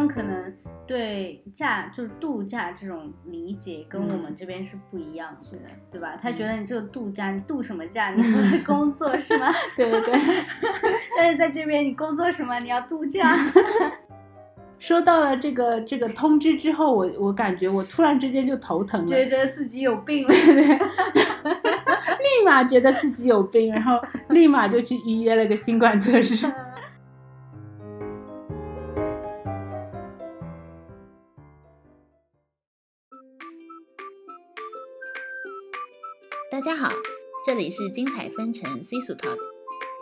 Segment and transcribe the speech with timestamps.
[0.00, 0.52] 们可能
[0.86, 6.16] 对假就是度假这种理解跟我们这边是不一样的，是的，对吧？
[6.20, 8.10] 他觉得你这个度假，你度什么假？
[8.16, 9.52] 你不是工作是吗？
[9.76, 10.14] 对对对。
[11.16, 12.58] 但是在这边，你工作什么？
[12.60, 13.36] 你要度假。
[14.78, 20.38] 收到了这个这个通知之后，我我感觉我突然之间就头疼了，觉得自己有病了，立
[22.46, 26.50] 马觉得自己有病，然后立马就去预约了个新冠测试。
[36.70, 36.92] 大家好，
[37.44, 39.36] 这里是精彩纷呈 C 数 Talk，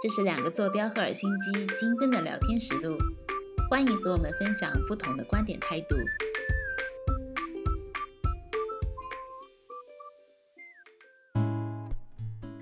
[0.02, 2.94] 这是两个坐标赫尔辛基精分的聊天实录。
[3.70, 5.96] 欢迎和我们分享不同的观点态度。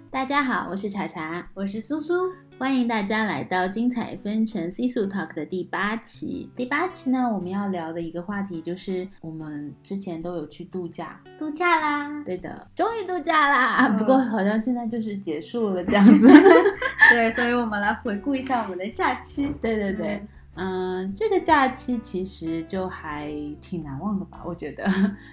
[0.09, 6.49] 大家好，我是茶茶，我是苏苏，欢迎大家来到精彩纷呈 C 数 Talk 的第八期。
[6.57, 13.87] 第八期呢，我们要聊的一个话题就是我们之前都有去度假，度假啦，对的，终于度假啦。
[13.91, 16.27] 不过好像现在就是结束了这样子。
[17.13, 19.55] 对， 所以我们来回顾一下我们的假期。
[19.61, 20.27] 对对对。
[20.55, 23.31] 嗯，这个假期其实就还
[23.61, 24.91] 挺难忘的吧，我觉得。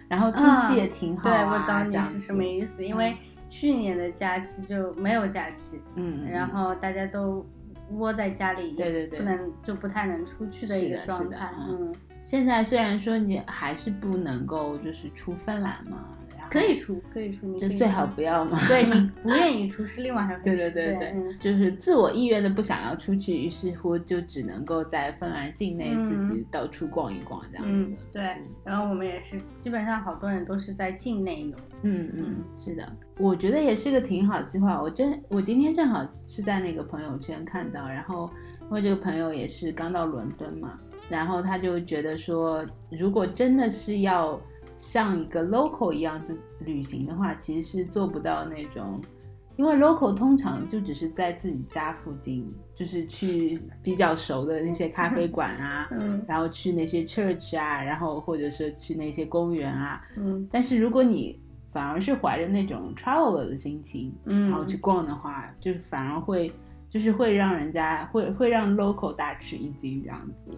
[0.10, 1.34] 然后天气也挺好啊。
[1.34, 3.16] 对，我懂你是什么意思，因为
[3.54, 7.48] 去年的假期就没有假期，嗯，然后大家都
[7.92, 11.54] 窝在家里，对对对，不能就不太能出去的一个状态。
[11.70, 16.18] 嗯，现在虽然说你还是不能够就是出芬兰嘛。
[16.54, 18.60] 可以出，可以出，你就最好不要嘛。
[18.68, 20.42] 对你 不愿意出是另外一回事。
[20.44, 27.92] 对对对对，就是自我意愿的不想要出去，于是乎就只能够在芬兰境内自己到处逛一逛这样子。
[28.12, 31.56] 对，然后我们也是基本上好多人都是在境内游。
[31.82, 32.88] 嗯嗯，是的，
[33.18, 34.82] 我觉得也是个挺好计划。
[34.82, 38.30] 我真我今天正好是在那个朋友圈看到，然后
[38.62, 44.40] 因为这个朋友也是刚到伦敦嘛，然后他就觉得说，如果真的是要。
[44.76, 49.00] 像一个 local 一样就旅行的话，其实是做不到那种，
[49.56, 55.90] 因为 local 通常就只是在自己家附近，就是去比较熟的那些咖啡馆啊，
[56.28, 60.02] 然后去那些 church 啊，然后或者是去那些公园啊。
[60.18, 61.40] 嗯，但是如果你
[61.72, 66.52] 反而是怀着那种 traveler 的心情，然后去逛的话，就是反而会，
[66.90, 70.58] 就是会让人家会会让 local 大吃一惊这样子。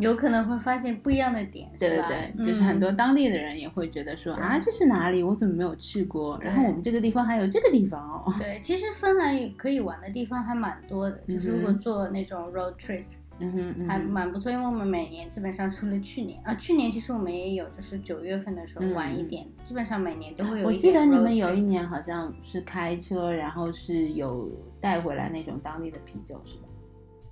[0.00, 5.22] 有可能会发现不一样的点，对对对，就是很多当地的人也会觉得说啊，这是哪里？
[5.22, 6.38] 我怎么没有去过？
[6.42, 8.34] 然后我们这个地方还有这个地方哦。
[8.38, 13.04] 对，其实芬兰可以玩的地方还蛮多的，就是如果做那种 road trip，
[13.38, 14.50] 嗯哼，还蛮不错。
[14.50, 20.66] 因为我们每年基本上除了去年啊，去年其实我们也有，就是九月份的时候晚一点，基本上每年都会有。
[20.66, 24.50] 我记得你们有一年好像是开车，然后是有
[24.80, 26.68] 带回来那种当地的啤酒，是吧？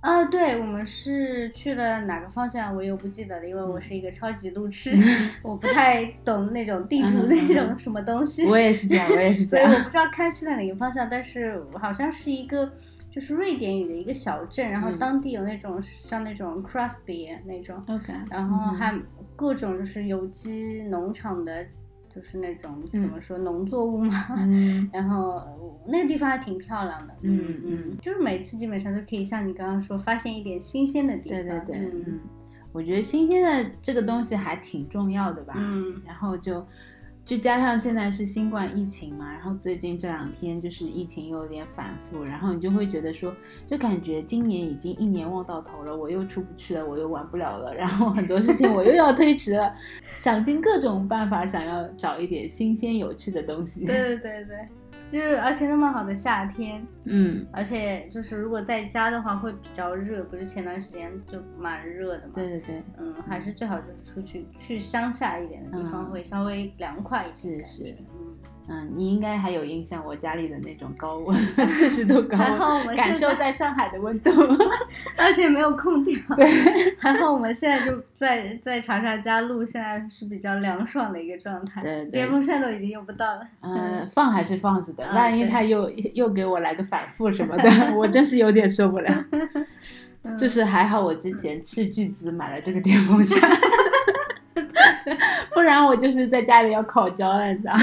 [0.03, 4.91] 啊，对，我们是去了哪个方向，我又不记得了，因为我是一个超级路痴，
[5.41, 8.45] 我不太懂那种地图那种什么东西。
[8.45, 9.65] 我也是这样，我也是这样。
[9.71, 12.69] 所以我不知道开去了哪个方向，但是好像是一个
[13.09, 18.93] 就是瑞典语的一个小镇，然后当地有那种像那种 craft beer 那种，OK，然后还
[19.37, 21.65] 各种就是有机农场的。
[22.13, 24.13] 就是那种怎么说农作物嘛，
[24.93, 25.41] 然后
[25.87, 32.19] 那个地方还挺漂亮的，嗯嗯，就是每次基本上都可以像你刚刚说发现一点新鲜的地方，对对对，嗯，
[32.71, 36.65] 我觉得新鲜的这个东西还挺重要的吧，嗯，然后就。
[37.25, 43.33] 就加上现在是新冠疫情嘛，然后最近这两天就是疫情又有点反复，然后你就会觉得说，
[43.65, 49.73] 就感觉今年已经一年望到头了，我又出不去了，我又玩不了了，然后很多事情我又要推迟了，
[50.11, 53.85] 想尽各种办法想要找一点新鲜有趣的东西。
[53.85, 54.67] 对对对对。
[55.07, 62.33] 就是而且那么好的夏天，嗯，而且就是如果在家的话会比较热，不是前段时间就蛮热的嘛。
[62.33, 67.63] 对对对，嗯，还是最好就是出去去乡下一点的地方会稍微凉快一些。
[67.63, 68.32] 是是，嗯。
[68.69, 71.37] 嗯，你应该还有印象，我家里的那种高温，
[71.67, 72.37] 四十度高
[72.87, 74.31] 温，感受在上海的温度，
[75.19, 76.17] 而且没有空调。
[76.37, 76.47] 对，
[76.97, 81.81] 还好我们现在就在在长沙家录，现在是比较凉爽的一个状态。
[81.81, 83.41] 对，电风扇都已经用不到了。
[83.59, 89.13] 嗯，放还是放着的，万一他又又给我来个反复什么的，我真是有点受不了。
[90.39, 93.37] 就是还好我之前斥巨资买了这个电风扇，
[95.53, 97.73] 不然我就是在家里要烤焦了，你知道。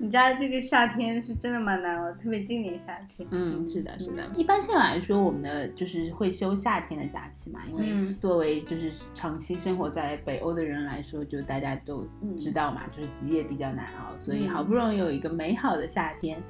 [0.00, 3.28] 你家这个夏天是真的蛮难熬，特别今年夏天。
[3.32, 4.24] 嗯，是的，是的。
[4.36, 12.06] 一般性来说，我们的就是会休夏天的假期嘛，因为作为就是长期生活在北欧的人来说，就大家都
[12.38, 16.40] 知道嘛，就是极夜比较难熬，所以好不容易有一个美好的夏天，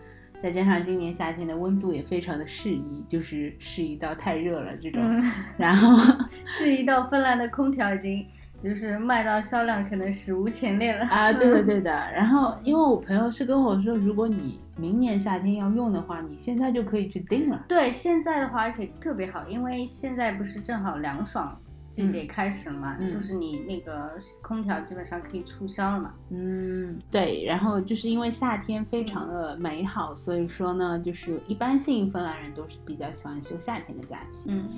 [0.42, 5.96] 再加上今年夏天的温度也非常的适宜，就是适宜到太热了这种，嗯，然后
[6.44, 8.26] 适宜到芬兰的空调已经
[8.60, 11.04] 就是卖到销量可能史无前例了。
[11.06, 17.64] 啊，对的对的， 然后因为我朋友是跟我说，如果你明年夏天要用的话，你现在就可以去订了。
[17.68, 21.56] 对，现在的话，而且特别好，因为现在不是正好凉爽
[21.90, 24.12] 季节开始了嘛，嗯就是你那个
[24.42, 26.12] 空调基本上可以促销了嘛。
[26.30, 34.50] 嗯，对，然后就是因为夏天非常的美好，所以说呢，就是一般性芬兰人都是比较喜欢休夏天的假期。
[34.50, 34.68] 嗯，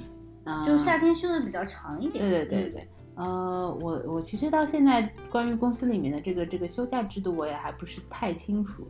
[0.44, 2.24] 嗯，就夏天休的比较长一点。
[2.28, 2.88] 对对对对，
[3.20, 8.88] 呃，我我其实到现在关于公司里面的这个这个休假制度，我也还不是太清楚，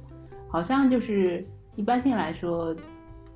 [0.48, 1.44] 好像就是
[1.74, 2.72] 一般性来说，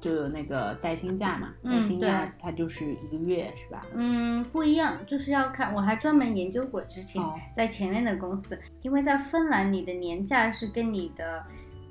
[0.01, 3.85] 就有那个带薪假嘛，带嗯薪假它就是一个月是吧？
[3.93, 11.45] 嗯，不一样，就是要看，我还专门研究过之前哦在前面的公司，因为在芬兰你的年假是跟你的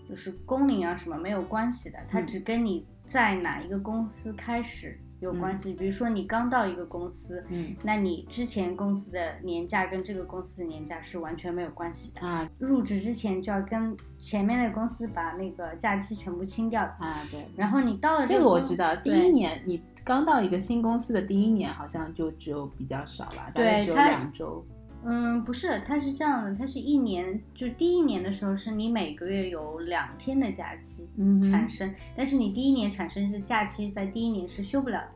[0.07, 2.27] 就是工龄啊什么没有关系的，它嗯。
[2.27, 5.74] 只跟你在哪一个公司开始有关系。
[5.74, 12.28] 比如说你刚到一个公司，嗯那你之前公司的年假跟这个公司的年假是完全没有关系的。
[12.28, 16.84] 啊入职之前就要跟前面的公司把那个假期全部清掉。
[17.00, 24.66] 啊对，然后你到了这个个我知道，第一年你刚到一个新公司的第一年，好像就只有比较少吧，大概只有两周。
[25.05, 35.09] 嗯，不是，它是这样的，它是一年，就第一年的时候是你每个月有两天的假期嗯产生，但是你第一年产生是假期在第一年是休不了的，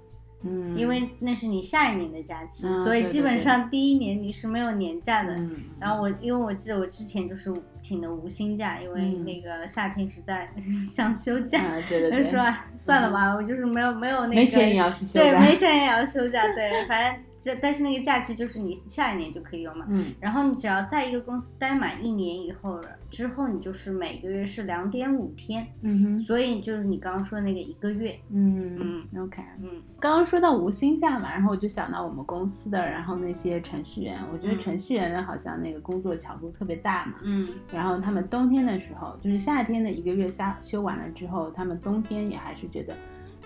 [0.43, 5.33] 嗯，因为那是你下一年的假期，嗯所以基本上第一年你是没有年假的。
[5.35, 7.51] 嗯，然后我因为我记得我之前就是
[7.81, 9.23] 请的无薪假，因为嗯。
[9.23, 10.49] 那个夏天实在
[10.87, 12.39] 想休假，啊对对对，就说。
[12.39, 19.85] 啊算了吧，我就是没有没有那个没钱也要去休对，没钱也要休假，对，反正这但是那个假期就是你下一年就可以用嘛。
[19.89, 20.13] 嗯。
[20.19, 26.19] 然后你只要在一个公司待满一年以后了，之后你就是每个月是两点五天，嗯哼。
[26.19, 29.41] 所以就是你刚刚说的那个一个月，嗯嗯 OK。
[29.61, 29.81] 嗯。
[29.99, 34.59] 刚刚说到无薪假嘛，然后我就想到我们公司的，然后那些程序员，我觉得嗯。
[34.59, 37.47] 程序员的好像那个工作强度特别大嘛，嗯。
[37.71, 42.95] 然后他们冬天的时候，就是夏天的一个月下休完了之后，他们冬天也还是觉得，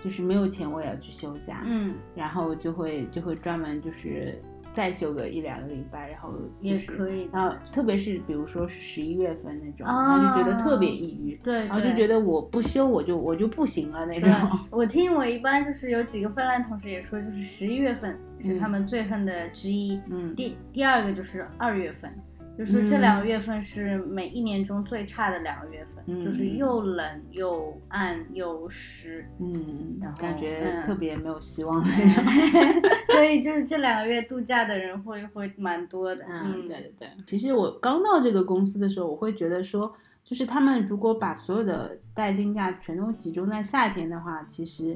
[0.03, 4.41] 就是没有钱我也要去休假，嗯，然后就会就会专门就是
[4.73, 14.31] 再休个一两个礼拜，然后、也可以然后特别是比如说是十一月份那种，哦他就觉得特别抑郁，对，然后就觉得我不休我就我就不行了那种。，
[14.71, 18.59] 我听我一般就是有几个芬兰同事也说，就是十一月份是嗯。
[18.59, 20.33] 他们最恨的之一，嗯。
[20.35, 22.09] 第第二个就是二月份，
[22.57, 32.23] 就是这嗯两个月份是每一年中最差的两个月份，嗯就是又冷又暗又湿，嗯然，后感觉嗯特别没有希望 那种。
[33.13, 36.23] 所以就是这两个月度假的人会会蛮多的。
[36.27, 37.07] 嗯，对对对。
[37.25, 39.91] 其实我刚到这个公司的时候，我会觉得说，
[40.23, 44.95] 就是他们如果把所有的带薪假全都集中在夏天的话，其实。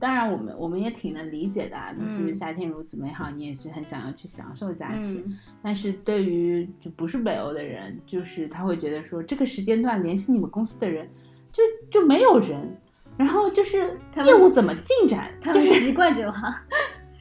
[0.00, 5.22] 当然，我们我们也挺能理解的啊，就是嗯夏天如此美好，你也是很想要去享受假期。
[5.26, 11.08] 嗯但是对于就不是北欧的人，就是他会觉得说，这个时间段联系你们公司的人
[11.52, 12.76] 就就没有人，
[13.16, 16.54] 然后就是业务怎么进展，就是他们习惯这话。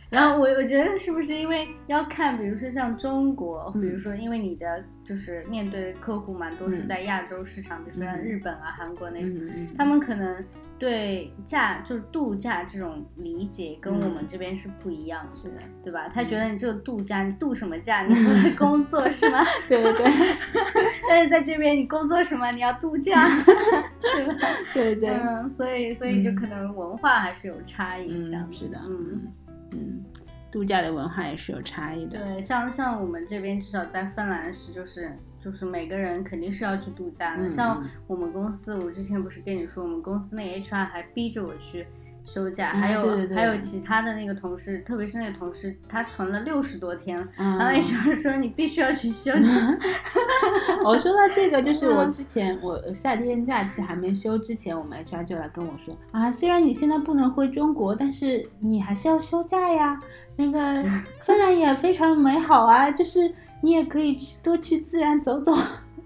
[0.10, 10.42] 然后我我觉得是不是因为要看，比如说像中国，嗯比如说因为你的就是面对客户蛮多是嗯在亚洲市场，比如说像嗯日本啊、韩国那种，嗯嗯，他们可能
[10.80, 16.08] 对假就是度假这种理解跟我们嗯这边是不一样的，是的，对吧？
[16.08, 18.04] 他觉得你这个度假，你度什么假？
[18.08, 19.44] 你不是工作 是吗？
[19.68, 20.06] 对对对
[21.10, 22.50] 但是在这边你工作什么？
[22.52, 24.34] 你要度假， 对吧？
[24.74, 28.66] 对对，嗯，所以所以就嗯可能文化还是有差异这样嗯，子。
[28.66, 29.28] 是的，嗯，
[29.72, 30.04] 嗯，
[30.52, 32.20] 度假的文化也是有差异的。
[32.24, 37.48] 对，像像我们这边至少在芬兰是就是就是每个人肯定是要去度假的。
[37.48, 41.86] 嗯像嗯我们公司，我之前不是跟你说，我们公司那 HR 还逼着我去
[42.28, 49.50] 休假，嗯还有还有其他的那个同事，特别是那个同事，他存了六十多天然后 HR 说你必须要去休假。
[50.84, 59.98] 我说到这个，就是我嗯之前我夏天假期还没休之前，我们 HR 就来跟我说啊，虽然你现在不能回中国，但是你还是要休假呀。
[60.36, 60.84] 那个
[61.26, 65.52] 芬兰也非常美好啊，就是你也可以去多去自然走走。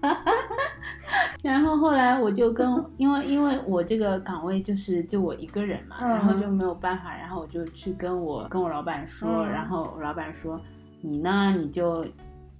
[1.42, 9.50] 然后后来我就跟，因为因为我这个岗位就是就我一个人嘛，嗯然后就没有办法，然后我就去跟我跟我老板说，嗯。
[9.50, 10.60] 然后我老板说
[11.00, 11.52] 你呢？
[11.56, 12.04] 你就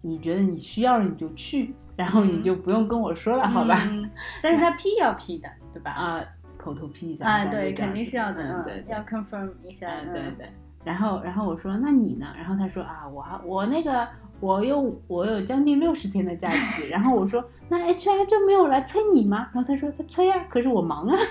[0.01, 3.79] 你觉得你需要了你就去， 然后你就不用跟我说了，好吧？
[3.91, 4.11] 嗯。
[4.43, 5.91] 但是他批要批的，对吧？
[5.93, 6.21] 啊，
[6.59, 8.93] 口头批一下啊，对，肯定是要的，嗯，嗯对，对。
[8.93, 10.35] 要 confirm 一下，嗯，对嗯。
[10.39, 10.49] 对。
[10.85, 12.27] 然后然后我说那你呢？
[12.37, 14.07] 然后他说啊，我还我那个
[14.43, 16.89] 我有我有将近六十天的假期。
[16.89, 19.49] 然后我说那 HR 就没有来催你吗？
[19.55, 21.17] 然后他说他催啊，可是我忙啊。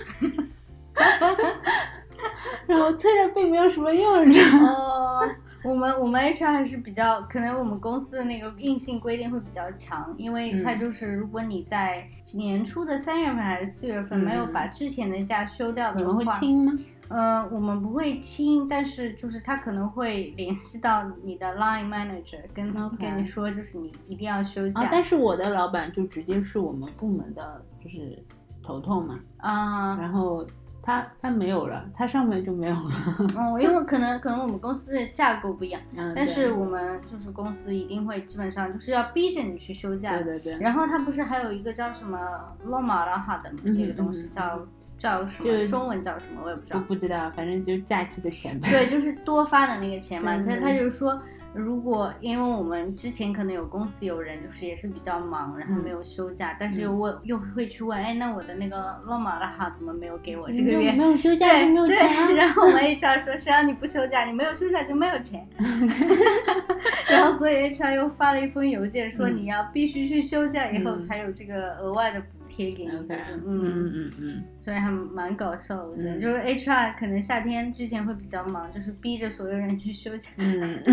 [2.67, 4.69] 然后催了并没有什么用，你知道吗？
[4.69, 5.29] 哦，
[5.63, 16.71] 我们我们 HR 还是比较，可能我们公司的那个硬性规定会比较强，因为它嗯就是如果你在年初的三月份还是四月份嗯没有把之前的假休掉的话你们会，清吗？
[17.11, 28.17] 呃，我们不会清，但是就是他可能会联系到你的 line manager，跟跟你说，就是你一定要休啊假，但是我的老板就直接是我们部门的，就是
[28.63, 29.19] 头头嘛。
[29.37, 29.97] 啊。
[29.97, 30.47] 然后
[30.81, 32.91] 他他没有了，他上面就没有了。
[33.35, 42.17] 哦，因为可能可能我们公司的架构不一样，嗯，但是我们就是公司一定会基本上就是要逼着你去休假对对对，然后他不是还有一个叫什么
[42.65, 44.67] Loma 拉哈的嗯那个东西，嗯嗯
[45.01, 45.67] 叫叫什么？
[45.67, 46.41] 中文叫什么？
[46.46, 46.79] 我也不知道。
[46.88, 48.70] 不知道，反正就是假期的钱呗。
[48.70, 50.38] 对，就是多发的那个钱嘛。
[50.46, 51.20] 他他就是说，
[51.53, 60.91] 如果因为我们之前可能有公司有人就是也是比较忙，然后嗯没有休假，但是又问又会去问，哎，那我的那个 Loma 拉哈怎么没有给我这个月？
[60.93, 62.31] 没有休假没有对， 钱啊。
[62.31, 65.48] 然后我们 HR 说，谁让你不休假，你没有休假就没有钱。
[67.10, 72.91] 然后所以 HR 又发了一封邮件说，嗯你要必须去休假以后嗯才有这个额外的补贴给你。
[72.91, 80.29] 嗯嗯嗯嗯嗯，所以还蛮搞笑的，我觉得、嗯就是 HR 可能夏天之前会比较忙，就是逼着所有人去休假。
[80.38, 80.84] 嗯，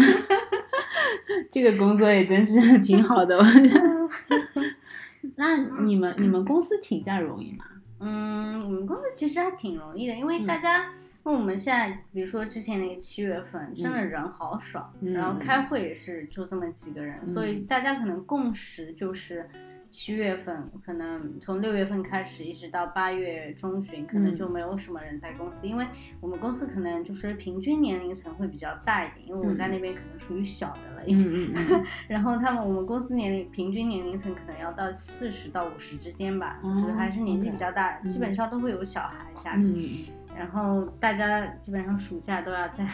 [1.50, 3.98] 这个工作也真是挺好的，我觉得。
[5.34, 7.64] 那你们你们公司请假容易吗？
[7.98, 10.92] 嗯，我们公司其实还挺容易的，因为嗯大家，
[11.24, 19.48] 我们现在，比如说之前那个七月份，真的人好少，嗯然后开会也是就这么几个人，嗯所以大家可能共识就是。
[19.88, 24.34] 七月份可能从六月份开始，一直到八月中旬，可能嗯。
[24.34, 25.86] 就没有什么人在公司，因为
[26.20, 29.70] 我们公司可能就是平均年龄层会比较大一点，因为我在嗯。
[29.72, 31.52] 那边可能属于小的了已经。
[32.06, 40.10] 然后他们我们公司年龄平均年龄层可能要到四十到五十之间吧，就是还是年纪比较大，嗯基本上都会有小孩家里。
[40.10, 40.36] 嗯。
[40.36, 42.86] 然后大家基本上暑假都要在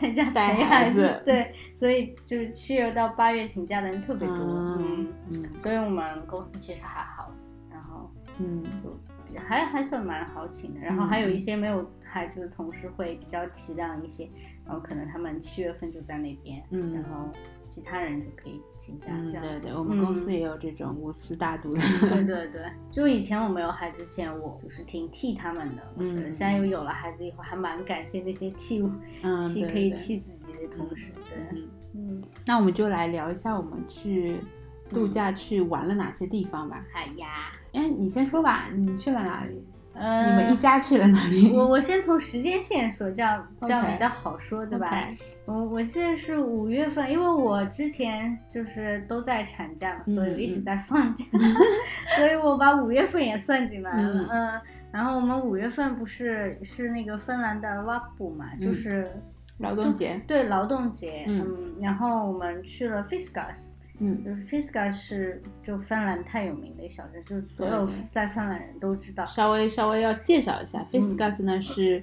[0.00, 1.22] 在家带陪孩孩子。
[1.24, 4.78] 对，所以就是七月到八月请假的人特别多，嗯
[5.28, 5.58] 嗯，嗯。
[5.58, 7.32] 所以我们公司其实还好，
[7.70, 8.62] 然后嗯。
[8.82, 10.80] 就比较还还算蛮好请的。
[10.80, 14.28] 然后还有一些没有孩子的同事会比较体谅一些，
[14.66, 16.94] 然后可能他们七月份就在那边，嗯。
[16.94, 17.28] 然后
[17.70, 19.08] 其他人就可以请假。
[19.40, 21.80] 对对，我们公司嗯也有这种无私大度的。
[22.00, 25.82] 对对对，就以前我没有孩子之前，我就是挺替他们的。
[25.96, 28.90] 我觉得嗯现在又有了孩子以后，还蛮感谢那些替我、
[29.22, 31.12] 嗯， 替可以替自己的同事。
[31.28, 34.36] 对，嗯，嗯，那我们就来聊一下我们去
[34.90, 36.84] 度假去玩了哪些地方吧。
[36.92, 39.64] 哎呀，哎，你先说吧，你去了哪里？
[40.00, 41.52] 呃，你们一家去了哪里？
[41.52, 45.06] 我我先从时间线说，这样这样比较好说，对吧？
[45.44, 51.24] 我我现在是五月份，因为我之前就是都在产假嘛，所以我一直在放假，
[52.16, 54.20] 所以我把五月份也算进来了。
[54.22, 54.28] 嗯。
[54.30, 59.22] 嗯，然后我们五月份不是是那个芬兰的瓦布嘛，就嗯是
[59.58, 60.18] 劳动节。
[60.26, 61.46] 对劳动节，嗯。
[61.46, 63.68] 嗯，然后我们去了 Fiskas，
[64.00, 69.26] 嗯就是 Fiskas 是就芬兰太有名的一小镇，就是所有在芬兰人都知道。
[69.26, 72.02] 稍微稍微要介绍一下 f i s k a s 呢是，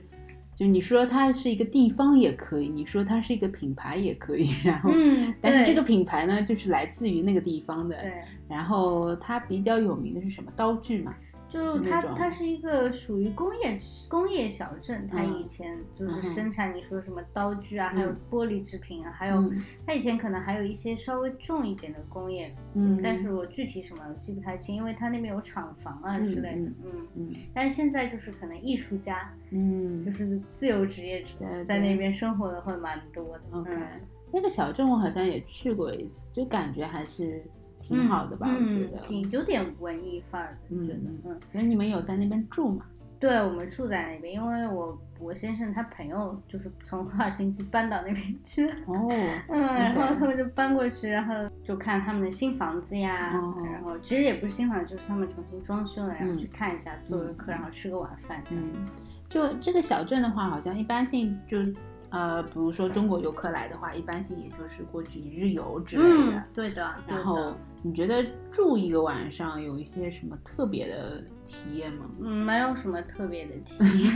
[0.56, 8.14] 就你说它是一个地方也可以，你说它是一个品牌也可以， 然后，嗯，对但是这个品牌呢就是来自于那个地方的，对。
[8.48, 11.14] 然后它比较有名的是什么刀具嘛？
[11.50, 15.08] 就是它，它是一个属于工业工业小镇。
[15.08, 27.08] 它嗯以前就是生产你说什么刀具啊，还有嗯玻璃制品啊，还有嗯它以前可能还有一些稍微重一点的工业，嗯但是我具体什么我记不太清，因为它那边有厂房啊之类的，嗯嗯。
[27.16, 33.44] 嗯但是现在就是可能艺术家，嗯，就是自由职业者，在那边生活的会蛮多的。
[33.54, 33.88] 嗯，
[34.32, 37.44] 那个小镇我好像也去过一次，就感觉还是
[37.88, 38.98] 挺好的吧，我觉嗯，得。
[39.00, 41.40] 挺有点文艺范儿的，觉得嗯嗯。
[41.52, 42.86] 可是你们有在那边住吗？
[43.20, 49.10] 对，我们住在那边，因为我我先生他朋友就是从赫尔辛基搬到那边去了，哦，
[49.50, 58.64] 嗯，然后他们就搬过去，然后就看他们的新房子呀，哦然后其实也不是新房子，就是他们重新装修了，然后嗯去看一下，做个客，嗯然后吃个晚饭这样。
[58.76, 58.88] 嗯，
[59.28, 61.58] 就这个小镇的话，好像一般性就
[62.12, 66.04] 呃，比如说中国游客来的话，一般性也就是过去一日游之类
[66.36, 72.06] 的，对的然后你觉得住一个晚上有一些什么特别的体验吗？
[72.20, 74.14] 嗯，没有什么特别的体 验，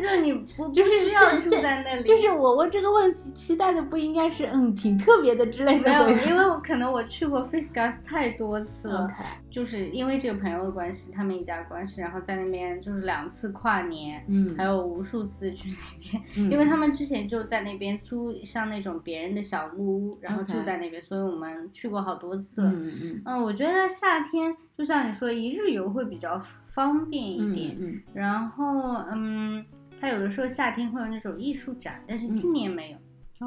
[0.00, 9.14] 就是你不就是不需要住在那里，就是我问这个问题，期待的不应该是嗯挺特别的之类的没有，因为我可能我去过 f r i s k a s 太多次了 OK，
[9.50, 22.73] 就是因为这个朋友的关系，他们一家关系，然后在那边就是两次跨年，嗯，还有无数次去那边，嗯因为他们之前就在那边租像那种别人的小木屋，然后住在那边，所以我们去过好多次了。
[22.74, 26.38] 嗯嗯嗯，我觉得夏天就像你说，一日游会比较
[26.72, 27.76] 方便一嗯点。
[27.78, 29.64] 嗯然后，嗯，
[30.00, 32.98] 它有的时候夏天会有那种艺术展，但是今年没有。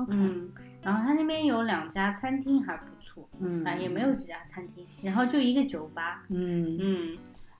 [0.09, 0.49] 嗯。
[0.83, 3.63] 然后它那边有两家餐厅还不错，嗯。
[3.65, 6.23] 啊，也没有几家餐厅，然后就一个酒吧。
[6.29, 6.77] 嗯。
[6.79, 7.17] 嗯，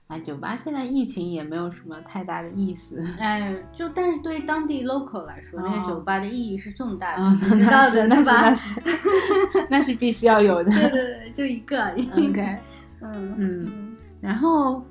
[0.08, 3.02] 啊，酒吧现在疫情也没有什么太大的意思。
[3.20, 8.54] 哎，就但是对于当地 local 来说，那哦个酒吧的意义是重大的，啊，你知道的，那吧那？
[8.54, 8.80] 是
[9.68, 10.70] 那是必须要有的。
[10.72, 12.08] 对对对，就一个而已。
[12.10, 12.58] OK，
[13.02, 14.82] 嗯嗯然后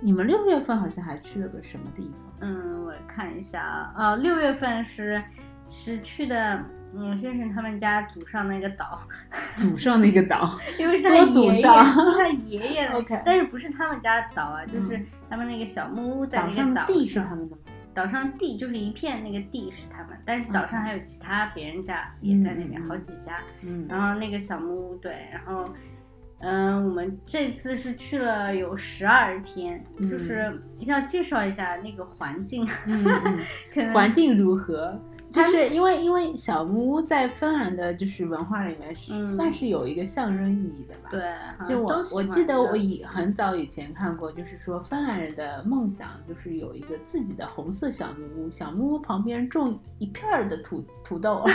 [0.00, 2.32] 你们六月份好像还去了个什么地方？
[2.40, 5.20] 嗯，我看一下啊，呃，六月份是
[5.62, 6.62] 是去的，
[6.96, 9.00] 嗯，先生他们家祖上那个岛，
[9.56, 10.58] 祖上那个岛。
[10.78, 17.62] 因为是祖上是他爷爷 的 OK 但是不是他们家的岛啊，就是嗯他们那个小木屋在那个岛上地是上他们的吗？
[17.94, 23.38] 岛上地就是一片那个地是他们，但是岛上还有其他别人家也在那边，好几家。
[23.62, 25.68] 嗯然后那个小木屋对，然后
[26.40, 32.64] 嗯，我们这次是去了有十二天，就是一定要介绍一下那个环境，
[33.92, 34.96] 环境如何？
[35.30, 41.10] 就是因为因为小木屋在芬兰的就是文化里面是、嗯算是有一个象征意义的吧？。
[41.10, 51.44] 对，就我我记得我以很早以前看过，就是说芬兰人的梦想就是有一个自己的红色小木屋，小木屋旁边种一片儿的土土豆。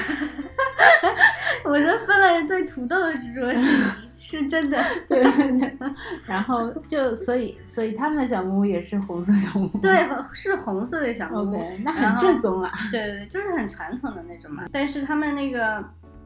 [1.65, 3.67] 我觉得芬兰人对土豆的执着是
[4.39, 4.81] 是真的。
[5.07, 5.77] 对对对，
[6.25, 9.77] 然后就所以所以他们的小木屋也是红色小木屋。
[9.79, 11.71] 对，是红色的小木屋。
[11.83, 12.71] 那很正宗啊。
[12.91, 14.65] 对对对，就是很传统的那种嘛。
[14.71, 15.83] 但是他们那个，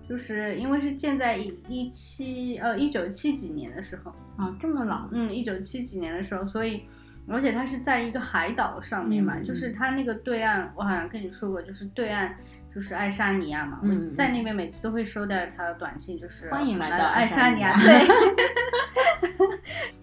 [0.07, 5.07] 就是因为是建在一一七呃一九七几年的时候，啊，这么老。
[5.11, 6.83] 嗯，一九七几年的时候，所以
[7.27, 12.35] 而且它是在一个海岛上面嘛，嗯就是它那个对岸，我好像跟你说过，就是对岸。
[12.77, 17.75] 就是爱沙尼亚嘛，嗯我在那边每次都会收到一条短信，就是欢迎来来到爱爱沙尼亚。
[17.75, 18.07] 对，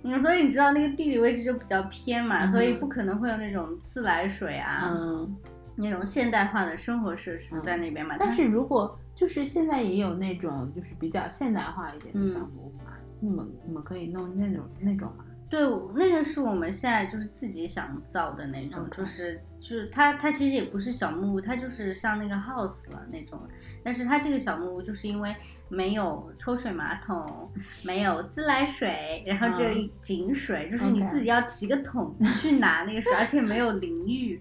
[0.02, 5.36] 嗯， 所以你知道那个地理位置就比较偏嘛，嗯所以不可能会有那种自来水啊，嗯，
[5.76, 8.16] 那种现代化的生活设施在那边嘛。
[8.18, 12.90] 它但是如果就是现在也有那种就是比较现代化一点的嗯小木屋嘛，
[13.20, 15.23] 你们你们可以弄那种那种嘛。
[15.48, 15.60] 对，
[15.94, 23.40] 那个是我们现在就是自己想造的那种就是就是它它其实也不是小木屋，它就是像那个 house 了那种，
[23.82, 25.34] 但是它这个小木屋就是因为
[25.68, 27.50] 没有抽水马桶，
[27.82, 34.40] 没有自来水，然后只有一井水，就是你自己要提个桶去拿那个水，而且没有淋浴。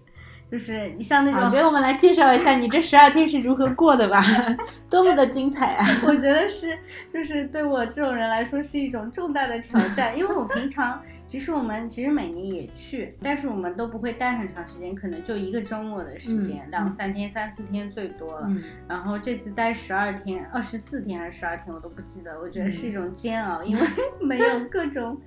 [0.54, 4.24] 就是你像那好，种给我们来介绍一下你这十二天是如何过的吧，
[4.88, 5.88] 多么的精彩啊！
[6.06, 6.78] 我觉得是，
[7.10, 18.46] 就是对我这种人来说是一种重大的挑战，因为我平常其实我们其实每年也去，但是我们都不会待很长时间，可能就一个周末的时间，嗯两三天、三四天最多了。
[18.48, 23.82] 嗯然后这次待十二天、二十四天还是十二天，我都不记得，我觉得是一嗯种煎熬， 因为
[24.22, 25.20] 没有各种。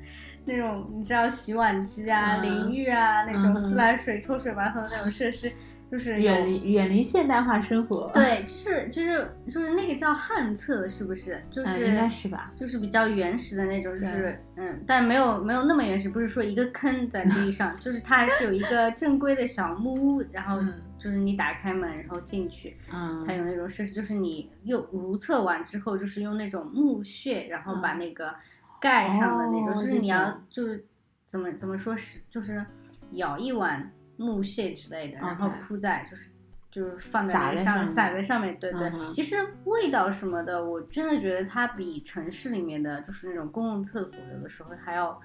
[0.47, 5.53] 那种你知道洗碗机啊、嗯淋浴啊、那种嗯自来水、抽水马桶的那种设施，
[5.91, 8.11] 就是远离远离现代化生活。
[8.15, 11.43] 对，就是就是就是那个叫旱厕，是不是？
[11.51, 12.53] 就是、嗯，应该是吧。
[12.59, 28.35] 就是比较原始的那种，就是嗯，但没有没有那么原始，不是说一个坑在地 上，就是它还是有一个正规的小木屋，然后嗯就是你打开门然后进去，嗯，它有那种设施，就是你又如厕完之后，就是用那种木屑，然后把嗯那个
[28.81, 30.87] 盖上的那种，哦就是你要就是
[31.27, 32.65] 怎么怎么说是就是
[33.12, 36.31] 舀一碗木屑之类的，然后铺在就是。
[36.69, 38.87] 就是放在上撒在上面，对对。
[38.91, 39.35] 嗯其实
[39.65, 45.19] 味道什么的，我真的觉得它比城市里面的就是那种公共厕所有的时候还要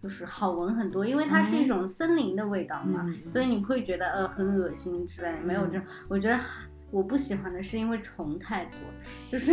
[0.00, 5.82] 就是好闻很多，因为它是一种森林的味道嘛，所以你不会觉得呃很恶心之类的，没有这种。
[6.06, 6.38] 我觉得
[6.92, 8.78] 我不喜欢的是因为虫太多，
[9.28, 9.52] 就是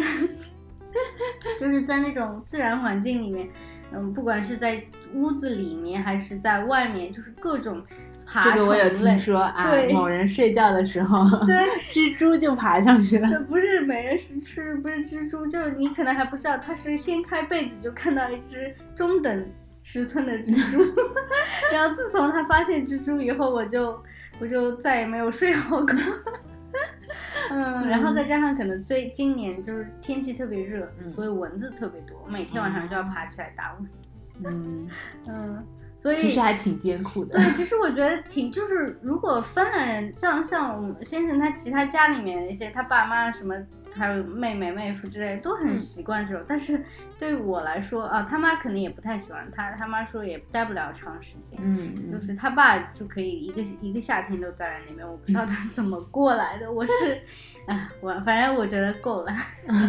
[1.59, 3.47] 就是在那种自然环境里面，
[3.93, 4.81] 嗯，不管是在
[5.13, 7.81] 屋子里面还是在外面，就是各种
[8.25, 9.19] 爬这个我有听。
[9.19, 11.55] 说啊对，某人睡觉的时候，对，
[11.91, 13.27] 蜘蛛就爬上去了。
[13.29, 20.83] 对，不是每人是吃，不是蜘蛛，就是你可能还不知道，他是掀开被子就看到一只中等尺寸的蜘蛛。
[21.73, 23.99] 然后自从他发现蜘蛛以后，我就
[24.39, 25.95] 我就再也没有睡好过。
[27.51, 31.11] 嗯，然后再加上可能最今年就是天气特别热，嗯。
[31.13, 34.19] 所以蚊子特别多，每天晚上就要爬起来打蚊子。
[34.45, 34.87] 嗯，
[35.27, 35.65] 嗯，
[35.99, 37.37] 所以其实还挺艰苦的。
[37.37, 43.53] 对，其实我觉得挺就是，如果芬兰人像像我们先生他其他家里面的一些他爸妈什么，
[43.93, 46.81] 还有妹妹妹夫之类都很嗯习惯这种，但是
[47.17, 51.59] 对于我来说啊，他妈可能也不太喜欢他，他妈说也待不了长时间。
[51.61, 56.71] 嗯，嗯就是他爸就可以一个一个夏天都待在那边，我不知道他怎么过来的。
[56.71, 57.21] 我是，
[57.73, 59.31] 啊，我反正我觉得够了。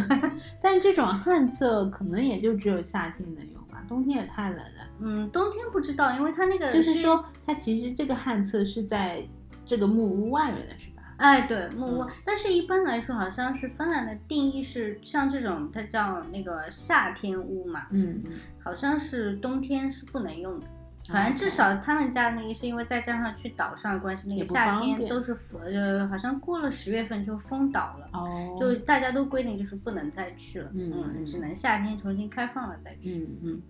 [0.63, 4.87] 但这种旱厕可能也就只有夏天能用吧，冬天也太冷了。
[5.01, 9.27] 嗯，冬天不知道，因为它那个就是说，它其实这个旱厕是在
[9.65, 11.03] 这个木屋外面的，是吧？
[11.17, 20.67] 哎，对木屋，嗯但是一般来说，好像是芬兰的定义是像这种，它叫那个夏天屋嘛，嗯嗯好像是冬天是不能用的。
[21.11, 33.19] 哦反正至少他们家那个是因为再加上去岛上的关系，那个夏天都是封呃，好像过了十月份就封岛了，哦，就大家都规定就是不能再去了，嗯嗯只能夏天重新开放了再去。
[33.19, 33.63] 嗯嗯，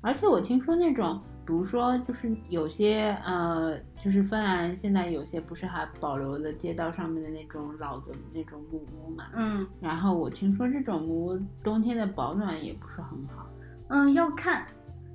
[0.00, 13.46] 而且我听说那种，比如说就是有些呃，就是芬兰现在有些不是还保留了街道上面的那种老的那种木屋嘛，嗯然后我听说这种木屋冬天的保暖也不是很好。
[13.90, 14.66] 嗯，要看。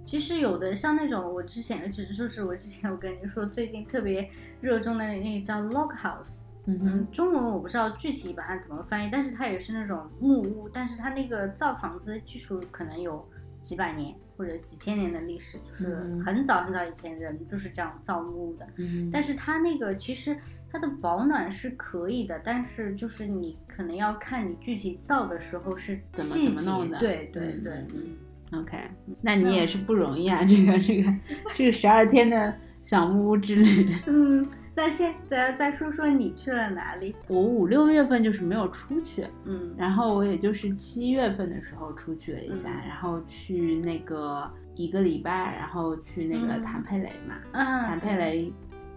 [0.05, 4.29] 其实有的像那种，我之前只就是我之前我跟你说，最近特别
[4.61, 13.25] 热衷的那个叫 log house，嗯嗯，中文我不知道具体把它怎么翻译，但是它也是那种木屋，但是它那个造房子的技术可能有
[13.61, 18.67] 几百年或者几千年的历史，就是嗯很早很早以前人就是这样造木屋的。
[18.77, 20.37] 嗯但是它那个其实
[20.69, 28.17] 它的保暖是可以的，但是就是你可能要看你具体造的时候是怎么怎么弄的对对对，嗯嗯
[28.53, 28.77] OK，
[29.21, 31.13] 那你也是不容易啊，这个这个
[31.55, 33.89] 这个十二天的小木屋之旅。
[34.07, 37.15] 嗯，那现在再说说你去了哪里？
[37.27, 47.35] 我五六月份就是没有出去，嗯然后我也就是七月份的时候出去了一下，嗯然后去那个一个礼拜，然后去那个嗯坦佩雷嘛。
[47.53, 48.53] 嗯，坦佩雷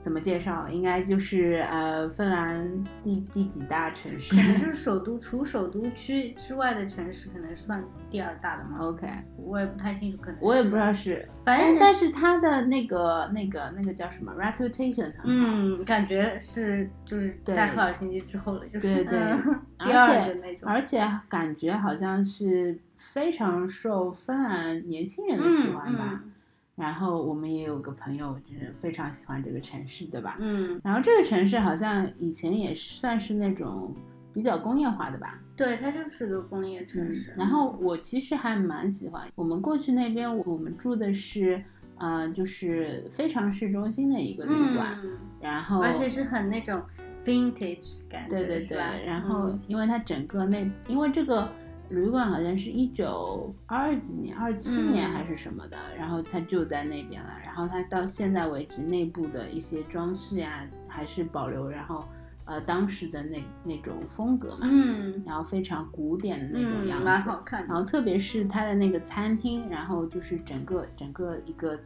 [0.06, 0.68] 怎么介绍？
[0.68, 2.64] 应该就是呃芬兰
[3.02, 8.78] 第第几大城市可能 就是首都，除首都区之外的城市，可能算第二大的嘛。
[8.82, 15.12] ？OK，我也不太清楚，可能我也不知道，是，反正但是它的那个那个那个叫什么 reputation。
[15.24, 26.22] 嗯，感觉是就是在赫尔辛基之后了，就是对对嗯 第二的那种，而且感觉好像是非常受芬兰年轻人的喜欢吧。
[26.24, 26.32] 嗯
[26.76, 30.36] 然后我们也有个朋友就是非常喜欢这个城市，对吧？
[30.40, 33.94] 嗯，然后这个城市好像以前也算是那种
[34.34, 35.40] 比较工业化的吧。
[35.56, 41.62] 对，它就是个工业城嗯市。，然后我其实还蛮喜欢，我们过去那边我们住的是，
[41.96, 46.82] 呃，就是非常市中心的一个旅馆，嗯，然后而且是很那种
[47.24, 51.50] vintage 感觉，对对对，然后嗯因为它整个那，因为这个
[51.88, 62.04] 旅馆好像是一九二几年、二七年嗯还是什么的，然后它就在那边了，然后它到现在为止内部的一些装饰呀还是保留，然后
[62.44, 65.22] 呃当时的那那种风格嘛，嗯。
[65.26, 67.68] 然后非常古典的那种嗯，样子，蛮好看的。
[67.68, 71.78] 然后特别是它的那个餐厅，然后就是整个整个一个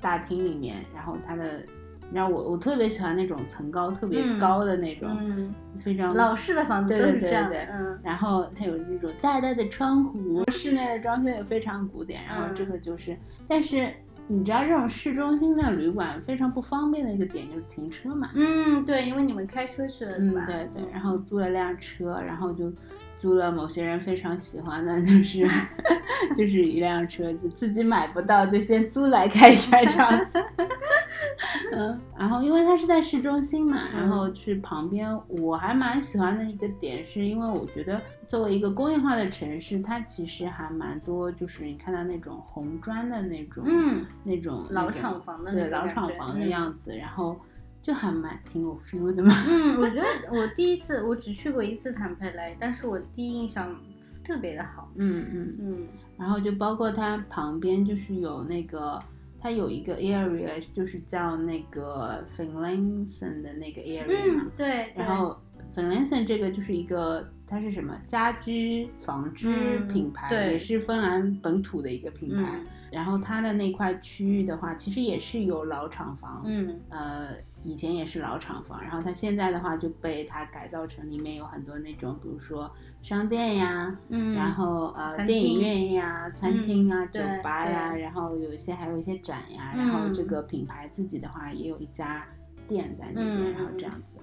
[0.00, 1.62] 大厅里面，然后它的，
[2.10, 12.22] 你知道我我特别喜欢那种层高特别嗯高的那种，嗯，非常老式的房子对都是这样，对对对嗯然后它有那种大大的窗户，室内的装修也非常古典。
[12.24, 13.16] 然后嗯这个就是，
[13.46, 13.92] 但是
[14.26, 18.30] 你知道这种市中心的旅馆非常不方便的一个点就是停车嘛。
[18.34, 20.44] 嗯，对，因为你们开车去了，对，吧？
[20.46, 22.72] 对对，然后租了辆车，然后就
[23.16, 25.46] 租了某些人非常喜欢的，就是
[26.36, 30.42] 就是一辆车，就自己买不到，就先租来开一开这样子。
[31.72, 47.38] 嗯，然后因为它是在市中心嘛，然后去旁边，我还蛮喜欢的一个点，是因为我觉得作为一个工业化的城市，它其实还蛮多，就是你看到那种红砖的那种，嗯，那种老厂房的那对老厂房的嗯样子，然后
[47.82, 49.34] 就还蛮挺有 feel 的嘛。
[49.48, 53.74] 嗯，我觉得 我第一次我只去过一次坦佩雷，但是我第一印象
[54.24, 54.90] 特别的好。
[54.96, 55.86] 嗯嗯，嗯
[56.18, 58.98] 然后就包括它旁边就是有那个，
[59.48, 65.34] 它有一个 area 就是叫那个 Finlayson 的那个 area 嘛，嗯，对，然后
[65.74, 72.42] Finlayson 这个就是一个它是什么家居纺织嗯品牌，对也是芬兰本土的一个品牌。
[72.42, 82.70] 嗯然后它的那块区域的话，其实也是有老厂房，嗯呃，以前也是老厂房，然后它现在的话就被它改造成里面有很多那种，比如说
[83.02, 92.26] 商店呀，嗯，然后呃电影院呀、餐厅啊、酒吧呀，然后有一些还有一些展呀，然后这嗯个品牌自己的话也有一家
[92.66, 94.17] 店在那边，嗯然后这样子。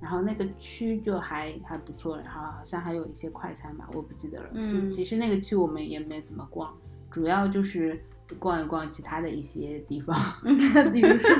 [0.00, 4.48] 然后那个区就还还不错，然后好像还有一些快餐吧，我不记得了。
[4.52, 6.72] 嗯就其实那个区我们也没怎么逛，
[7.10, 8.00] 主要就是
[8.38, 10.16] 逛一逛其他的一些地方，
[10.92, 11.36] 比如说，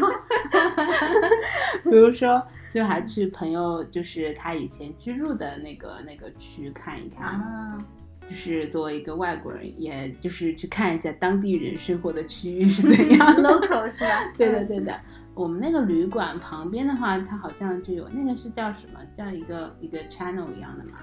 [1.85, 7.27] 比如说就还去朋友就是他以前居住的那个那个区看一看。
[7.27, 7.79] 啊，
[8.29, 13.43] 就是作为一个外国人，也就是去看一下当地人生活的区域是怎样的。
[13.43, 14.33] local 是吧？
[14.37, 14.99] 对的，对的。
[15.37, 18.99] 我们那个旅馆旁边的话，它好像就有那个是叫什么？
[19.17, 20.99] 叫一个一个 channel 一样的嘛。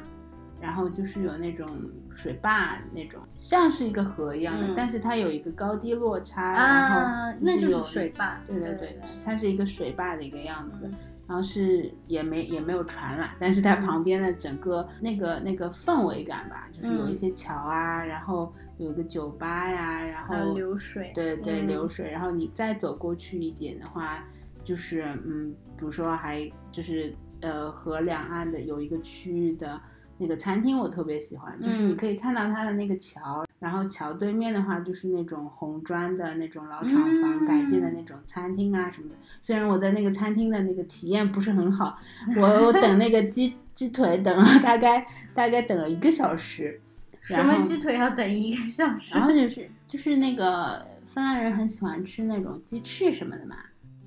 [0.60, 1.68] 然后就是有那种
[2.16, 8.40] 水坝那种，像是一个河一样的，嗯但是它有一个高低落差，然后啊，那就是有水坝。
[8.48, 10.80] 对对对，它是一个水坝的一个样子。
[10.84, 10.94] 嗯
[11.26, 21.12] 然后是也没也没有船啦，但是它嗯旁边的整个那个那个氛围感吧，就是有一嗯些桥啊，然后有一个酒吧呀，然后流水。
[21.14, 24.24] 对对嗯流水，然后你再走过去一点的话，
[24.64, 29.80] 就是嗯，比如说还就是呃河两岸的有一个区域的
[30.18, 39.16] 那个餐厅，我特别喜欢，就是你嗯可以看到它的那个桥，然后桥对面的话就是那种红砖的那种老厂房改建的嗯那种餐厅啊什么的。
[39.42, 41.98] 虽然我在那个餐厅的那个体验不是很好，
[42.38, 46.80] 我我等那个鸡鸡腿等了大概大概等了一个小时，
[47.24, 49.16] 什么鸡腿要等一个小时？
[49.18, 53.56] 然后就是就是那个芬兰人很喜欢吃那种鸡翅什么的嘛，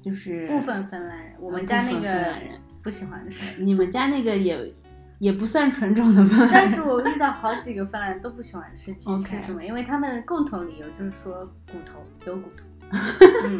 [0.01, 3.61] 就是部分芬兰人，我们呃家那个芬个兰人不喜欢吃。
[3.65, 4.73] 你们家那个也
[5.19, 12.65] 也不算纯种的芬兰，但是我遇到好几个芬兰人都不喜欢吃鸡翅什么，因为他们共同理由就是说骨头有骨头。
[13.49, 13.59] 嗯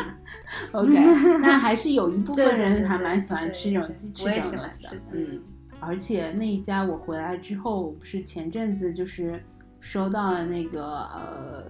[0.71, 0.93] ，OK，
[1.43, 5.43] 那还是有一部分人还蛮喜欢吃这种鸡翅我也这种东西的嗯。
[5.81, 9.43] 而且那一家我回来之后，不是前阵子就是
[9.81, 10.83] 收到了那个
[11.15, 11.65] 呃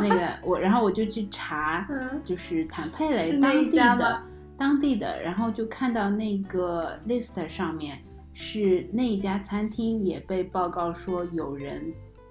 [0.00, 4.22] 那个我，然后我就去查，嗯就是坦佩雷当地的
[4.58, 7.98] 当地的，然后就看到那个 list 上面
[8.32, 11.82] 是那一家餐厅也被报告说有人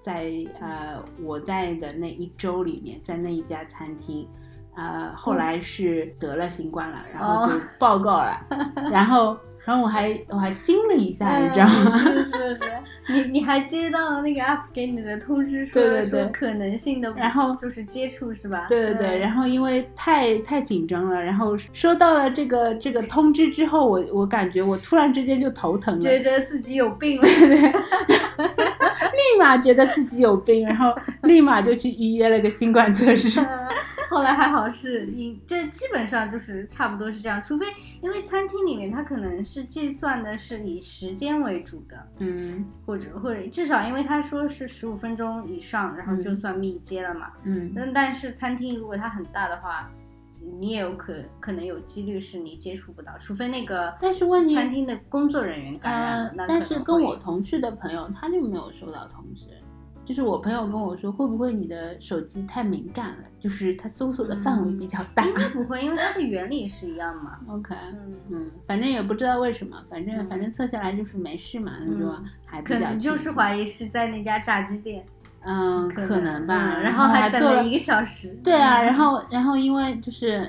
[0.02, 4.28] 在呃我在的那一周里面，在那一家餐厅。
[4.74, 8.40] 呃，后来是得了新冠了，然后就哦报告了，
[8.90, 11.92] 然后，然后我还我还惊了一下，你知道吗？
[12.04, 12.60] 嗯是是是，
[13.12, 18.66] 你你还接到了那个 app 给你的通知说，对对对说可能性的，然后就是接触是吧？
[18.68, 27.22] 对对对，嗯然后因为太太紧张了，然后收到了这个这个通知之后，我我感觉我突然之间就头疼了，觉立得自己有病了。
[27.22, 27.72] 对
[29.12, 33.40] 立马觉得自己有病，然后立马就去预约了个新冠测试。
[34.08, 37.64] 后来还好是你这基本上就是差不多是这样，除非
[38.02, 47.32] 因为餐厅里面它可能是计算的是以时间为主的，嗯或者或者至少因为他说是十五分钟以上，然后就嗯算密接了嘛。
[47.42, 49.90] 嗯但但是餐厅如果它很大的话，
[50.58, 59.44] 你也有可可能有几率是你接触不到，除非那个但是问题餐厅的工作人员感染了，呃那，可但是能跟我同去的朋友他就没有收到通知。
[60.04, 63.24] 就是我朋友跟我说，会不会你的手机太敏感了？
[63.42, 65.24] 就是它搜索的范围比较大。
[65.24, 67.38] 应该不会，因为它的原理是一样嘛。
[67.50, 75.04] OK，嗯，嗯，反正也不知道为什么，反正、嗯反正测下来就是没事嘛，那就嗯还比较可能就是怀疑是在那家炸鸡店，
[75.44, 76.74] 嗯，可能吧。
[76.76, 78.28] 嗯然后还等做了一个小时。
[78.44, 80.48] 对啊，嗯然后然后因为就是，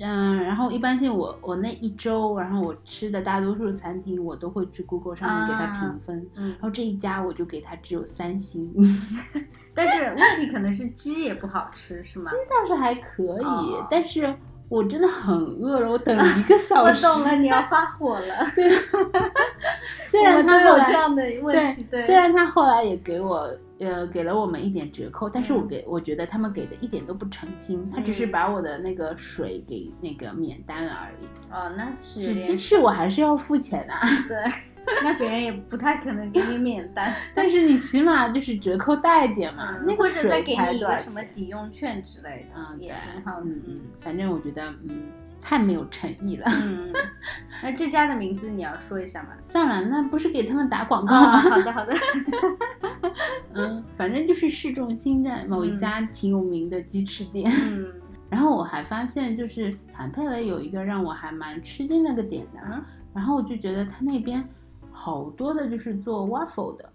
[0.00, 8.72] 嗯，然后一般性我我那一周，然后我吃的大多数餐厅我都会去 Google 上面给它评分，嗯然，后这一家我就给它只有三星，
[9.72, 12.30] 但是问题可能是鸡也不好吃，是吗？
[12.30, 14.34] 鸡倒是还可以，哦但是
[14.68, 17.02] 我真的很饿了，我等了一个小时我时。
[17.02, 18.34] 懂了，你要发火了。
[20.14, 23.50] 虽然他后来都有这样的问题，对，虽然他后来也给我
[23.80, 31.26] 呃给了我们一点折扣，但是我嗯给我觉得他们给的一点都不诚心，他只是嗯把我的那个水给那个免单了而已。
[31.52, 34.36] 哦，那是鸡翅我还是要付钱的、啊，对，
[35.02, 37.12] 那别人也不太可能给你免单。
[37.34, 43.46] 但是你起码就是折扣大一点嘛，嗯，那或者再给水才多少你一个什么抵用券之类的，嗯，对也挺好的。
[43.46, 45.02] 嗯嗯，反正我觉得嗯
[45.44, 46.46] 太没有诚意了。
[46.48, 46.90] 嗯，
[47.62, 49.28] 那这家的名字你要说一下吗？
[49.40, 51.38] 算了，那不是给他们打广告哦，吗？
[51.38, 51.92] 好的好的。
[53.52, 57.52] 嗯，反正就是市中心的某一嗯家挺有名的鸡翅店。
[57.68, 57.92] 嗯
[58.30, 64.42] 然后我还发现，就是坦佩雷有一个让我还蛮吃惊那个点的，嗯，然后我就觉得他那边
[64.90, 66.90] 好多的就是做 waffle 的，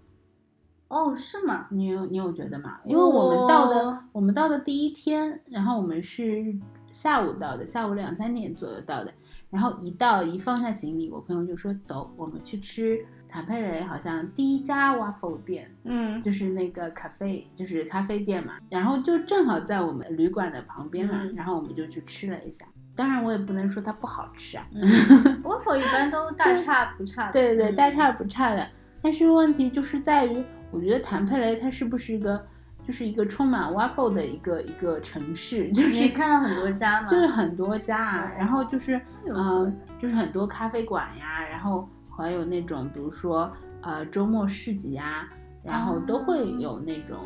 [0.88, 1.66] 哦，是吗？
[1.70, 2.80] 你有你有觉得吗？
[2.84, 6.54] 因为我们到的、哦我们到的第一天，然后我们是
[7.00, 9.10] 下午到的，下午两三点左右到的，
[9.48, 16.20] 然后一到一放下行李，我朋友就说走，我们去吃坦佩雷好像第一家 waffle 店，嗯。
[16.20, 21.34] 就是那个咖啡，就是咖啡店嘛，然后就正好在我们旅馆的旁边嘛，嗯。
[21.34, 22.66] 然后我们就去吃了一下。
[22.94, 24.82] 当然我也不能说它不好吃啊，嗯，
[25.42, 27.32] waffle 一般都大差不差的。
[27.32, 27.76] 对对对，嗯。
[27.76, 28.68] 大差不差的。
[29.00, 32.46] 但是问题就是在于，我觉得坦佩雷它是不是一个，
[32.86, 43.50] 就是一个充满 waffle 的一个一个城市，就是看到很多家嘛，就是很多家啊哦，然后就是嗯呃，就是很多咖啡馆呀，然后还有那种比如说
[43.82, 45.28] 呃周末市集啊，
[45.62, 47.18] 然后都会有那种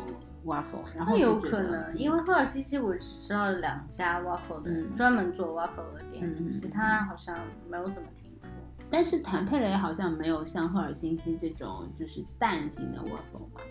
[0.45, 4.95] waffle，然后有可能，因为赫尔辛基我只知道两家 waffle 的，嗯。
[4.95, 7.03] 专门做 waffle 的店，其他。
[7.05, 7.35] 好像
[7.69, 8.49] 没有怎么听说。
[8.91, 13.61] 但是坦佩雷好像没有像赫尔辛基这种就是蛋型的 waffle 嘛，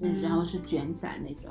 [0.00, 1.50] 就是然后是卷起来那种，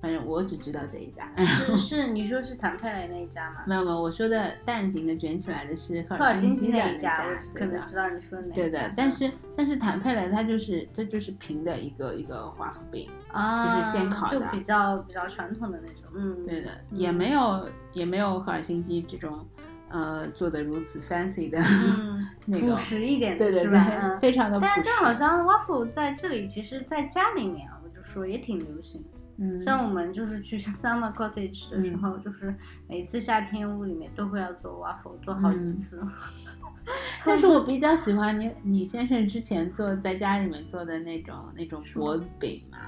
[0.00, 1.32] 反正我只知道这一家。
[1.36, 3.62] 是 是，你说是坦佩雷那一家吗？
[3.66, 8.62] 没有没有，我说的蛋形的卷起来的是赫赫尔辛基那一家，可能知道你说的哪一家。
[8.62, 19.46] 对的，但是但是坦佩雷它就是这就是平的一个一个华夫饼，啊，就是现烤的就比较比较传统的那种，嗯，对的，嗯也没有也没有赫尔辛基这种
[19.92, 23.84] 呃做的如此 fancy 的，嗯，那个朴实一点的对对是吧？
[23.84, 24.58] 对，嗯， 非常的。
[24.60, 29.08] 但但好像 waffle 在这里，其实在家里面啊，我就说也挺流行的。
[29.38, 32.54] 嗯，像我们就是去 summer cottage 的时候，就是
[32.88, 36.00] 每次夏天屋里面都会要做 waffle，做好几嗯次。
[37.24, 42.78] 但是我比较喜欢你你先生之前做在家里面做的那种那种薄饼嘛，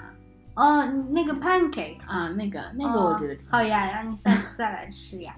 [0.57, 5.35] 哦，那个 pancake，啊，那个那个我觉得挺哦好呀，让你下次再来吃呀。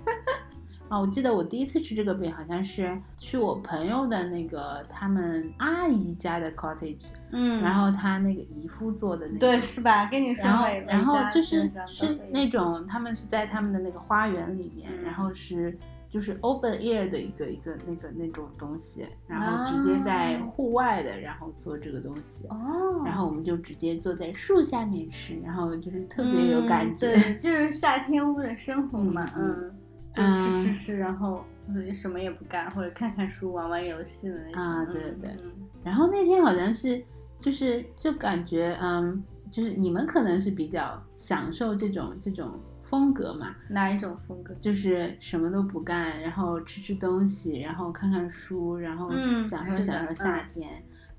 [0.89, 10.07] 啊，我记得我第一次吃这个饼好像是去我朋友的那个他们阿姨家的 cottage，、嗯，然后他那个姨夫做的那个，对是吧？
[10.11, 15.03] 跟你说然后然后就是是那种他们是在他们的那个花园里面，嗯。
[15.03, 15.77] 然后是
[16.09, 22.47] 就是 open air 的一个一个那个那种东西，然后直接在啊户外的，然后做这个东西。
[22.49, 27.09] 哦，然后我们就直接坐在树下面吃，然后就是特别有感觉。
[27.09, 29.47] 嗯对，就是夏天屋的生活嘛， 嗯。
[29.59, 29.76] 嗯，
[30.17, 34.63] 就吃嗯吃吃，然后呃什么也不干，或者看看书、玩玩游戏的那种。
[34.63, 35.53] 啊对对嗯
[35.85, 37.01] 然后那天好像是，
[37.39, 44.53] 就是就感觉，嗯，就是你们可能是比较享受这种这种风格嘛，哪一种风格？
[44.55, 50.69] 就是什么都不干，然后吃吃东西，然后看看书，然后嗯享受享受夏天。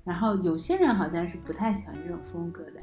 [0.04, 2.80] 然后有些人好像是不太喜欢这种风格的，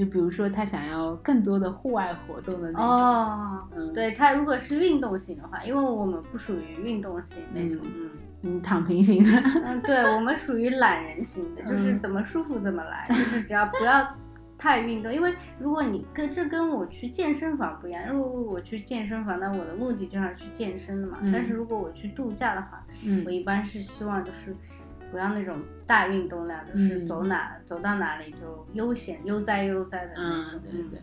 [0.00, 2.88] 就比如说他想要更多的户外活动的那种。
[2.88, 8.10] 哦，嗯，对，他如果是运动型的话，因为我们不属于运动型那种，嗯
[8.42, 9.30] 嗯，躺平型的。
[9.64, 14.16] 嗯，对我们属于懒人型的，就是嗯怎么舒服怎么来，就是只要不要
[14.56, 15.12] 太运动。
[15.12, 21.18] 因为如果你跟这跟我去健身房不一样，如果我去健身房，那我的目的就是去健身的嘛。
[21.20, 24.56] 嗯但是如果我去度假的话，嗯我一般是希望就是
[25.10, 30.60] 不要那种大运动量，就是嗯走哪、走到哪里就悠闲悠哉悠哉的那种。
[30.64, 31.00] 嗯，对对。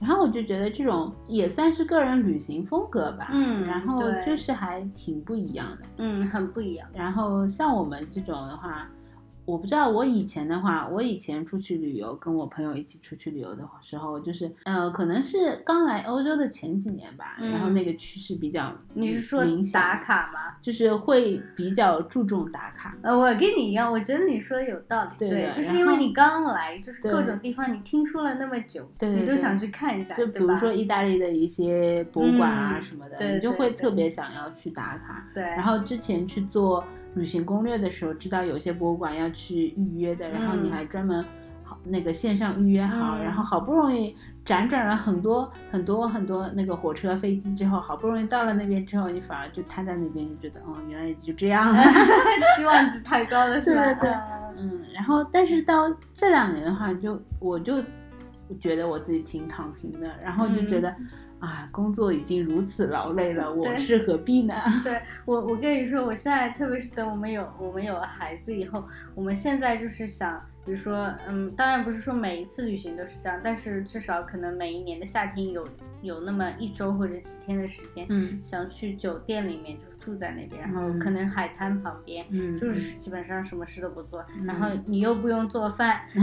[0.00, 5.86] 然后我就觉得这种也算是个人旅行风格吧，嗯然后就是还挺不一样的。
[5.98, 6.88] 嗯，很不一样。
[6.92, 8.88] 然后像我们这种的话，
[9.44, 20.56] 我不知道我以前的话，我以前出去旅游，跟我朋友一起出去旅游的时候，就是呃，可能是刚来欧洲的前几年吧，嗯然后那个趋势比较你是说打，卡吗？
[20.62, 22.96] 就是会比较注重打卡。
[23.02, 25.10] 呃，我跟你一样，我觉得你说的有道理。
[25.18, 35.26] 对的就是因为你刚来，就是各种地方你听说了那么久，对对对你都想去看一下，就比如说意大利的一些博物馆啊嗯什么的，对你就会特别想要去打卡。
[35.34, 41.24] 对，然后之前去做旅行攻略的时候，知道有些博物馆要去预约的，然后你嗯还专门
[41.62, 51.82] 好那个线上预约好，嗯然后好不容易辗转了很多很多很多那个火车飞机之后，好不容易到了那边之后，你反而就瘫在那边，就觉得哦，原来也就这样了。
[52.56, 53.84] 期望值太高了， 是吧？
[53.84, 54.10] 对对对
[54.56, 57.82] 嗯嗯，然后但是到这两年的话，就我就
[58.60, 60.94] 觉得我自己挺躺平的，然后就觉得。
[61.42, 64.54] 啊，工作已经如此劳累了，我是何必呢？
[64.84, 68.84] 对我，我跟你说，我现在特别是等我们有我们有了孩子以后，
[69.16, 75.66] 我们现在就是想，比如说，嗯，当然不是说每一次旅行都是这样，但是至少可能每一年的夏天有
[76.02, 86.02] 有那么一周或者几天的时间，嗯想去酒店里面就是住在那边，然后嗯可能海滩旁边，嗯，就是基本上什么事都不做，嗯然后你又不用做饭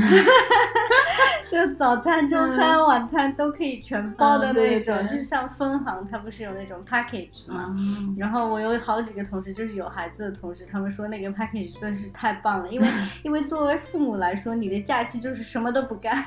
[1.51, 7.73] 就早餐、中餐、晚餐都可以全包的那种，对就是像分行，它不是有那种 package 吗？
[7.77, 12.88] 嗯然后我有好几个同事，就是有孩子的同事，他们说那个 package 真是太棒了，因为
[13.23, 16.25] 因为作为父母来说，你的假期就是什么都不干。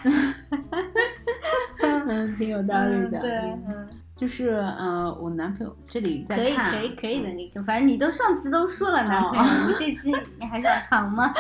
[1.82, 3.18] 嗯， 挺有道理的。
[3.18, 3.58] 嗯对，
[4.14, 11.32] 就是呃，我男朋友这里在可以，可以可以的，你反正你都上次都说了男朋友，哦你这期你还想藏吗？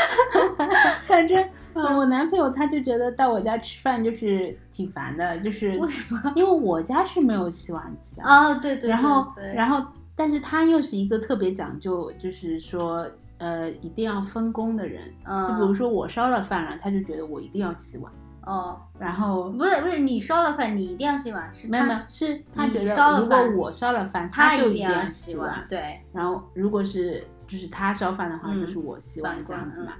[1.04, 6.20] 反正呃，我男朋友他就觉得到我家吃饭就是挺烦的，就是为什么？
[6.36, 8.22] 因为我家是没有洗碗机的。
[8.22, 13.06] 啊，对对对，然后，然后但是他又是一个特别讲究，就是说
[13.38, 15.02] 呃一定要分工的人。
[15.24, 18.12] 嗯，就比如说我烧了饭了，他就觉得我一定要洗碗。
[18.44, 29.92] 哦，然后不是不是，你烧了饭，你一定要洗碗，是没有没有，是他觉得烧了如果我烧了饭，他就一定要洗碗，对，然后如果是就是他烧饭的话，嗯就是我洗碗这样子嘛。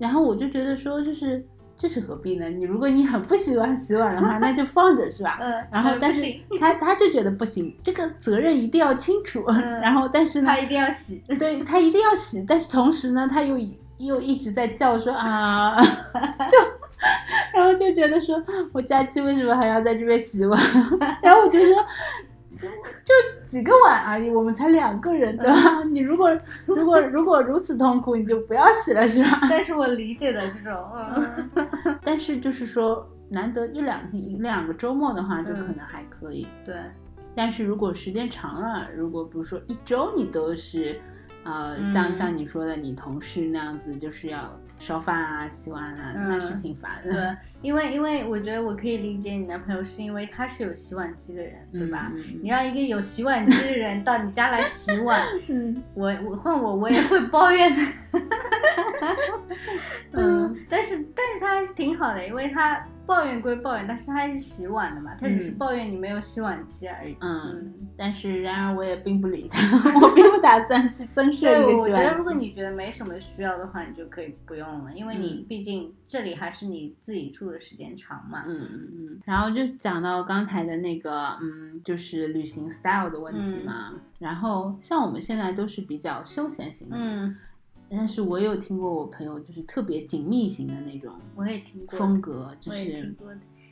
[0.00, 1.44] 然后我就觉得说，就是
[1.76, 2.48] 这是何必呢？
[2.48, 5.38] 你如果你很不喜欢洗碗的话，那就放着是吧？
[5.40, 6.24] 嗯，然后但是
[6.58, 9.44] 他他就觉得不行，这个责任一定要清楚。
[9.46, 13.56] 嗯然后但是呢他，一定要洗，对他一定要洗，但是同时呢，他又
[13.98, 15.76] 又一直在叫说啊，
[16.48, 16.58] 就
[17.54, 18.42] 然后就觉得说
[18.72, 20.60] 我假期为什么还要在这边洗碗？
[21.22, 21.76] 然后我就说。
[22.60, 25.82] 就几个碗而已，我们才两个人，对吧？
[25.84, 26.30] 你如果
[26.66, 29.40] 如果如果如此痛苦，你就不要洗了，是吧？
[29.50, 36.46] 但是我理解的这种，嗯， 但是就是说，难得一两天、一两个周末的话，就嗯可能还可以。
[36.64, 36.74] 对，
[37.34, 41.00] 但是如果时间长了，如果比如说一周你都是，
[41.44, 44.38] 呃，像嗯像你说的，你同事那样子，就是要
[44.80, 47.12] 烧饭啊、洗碗啊，嗯那是挺烦的。
[47.12, 52.10] 对，因为因为我觉得我可以理解你男朋友，是因为他是有洗碗机的人，对吧？
[52.16, 57.82] 嗯你让一个有洗碗机的人到你家来洗碗， 嗯我我换我我也会抱怨的。
[60.12, 67.16] 嗯，但是但是他还是挺好的，因为他抱怨归抱怨，但是他还是洗碗的嘛，他只是嗯抱怨你没有洗碗机而已。
[67.20, 69.60] 嗯，但是然而我也并不理他，
[70.00, 72.30] 我并不打算去增设对，一个我觉得如果。
[72.40, 78.44] 你觉得没什么需要的话，你就可以不用了，因为你嗯毕竟这里还是你自己住的时间长嘛。
[78.46, 83.92] 嗯嗯嗯，然后就讲到刚才的那个，嗯，就是旅行 style 的问题嘛。
[84.20, 87.36] 然后像我们现在都是比较休闲型的，嗯，
[87.90, 93.14] 但是我有听过我朋友就是特别紧密型的那种我也听过风格，就是。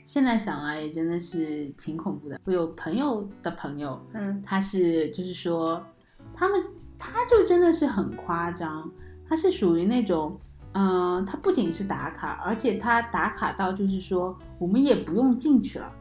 [0.04, 2.40] 现在想来也真的是挺恐怖的。
[2.44, 5.84] 我有朋友的朋友，嗯他是就是说，
[6.32, 6.64] 他们
[6.96, 8.90] 他就真的是很夸张，
[9.28, 10.40] 他是属于那种，
[10.72, 15.92] 嗯、他不仅是打卡，而且他打卡到就是说，我们也不用进去了，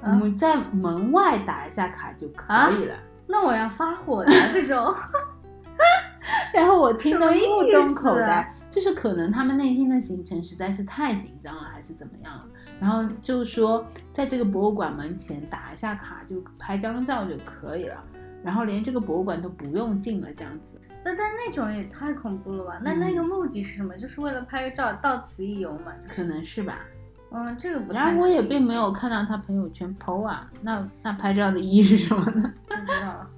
[0.00, 2.94] 我啊们在门外打一下卡就可以了。
[3.26, 4.94] 那我要发火的这种。
[6.52, 12.44] 然后我听得目瞪口呆，就是可能他们那天的行程实在是太紧张了，还是怎么样了。
[12.80, 18.02] 然后就说在这个博物馆门前打一下卡就拍张照就可以了，
[18.44, 20.80] 然后连这个博物馆都不用进了，这样子。
[21.02, 22.80] 那但那种也太恐怖了吧？
[22.82, 23.96] 那嗯那个目的是什么？
[23.96, 25.92] 就是为了拍个照，到此一游嘛？
[26.08, 26.80] 可能是吧。
[27.30, 28.00] 嗯，这个不太。
[28.00, 32.52] 然后我也并没有看到他朋友圈 PO 啊，那那拍照的意义是什么呢？
[32.66, 33.30] 不知道了，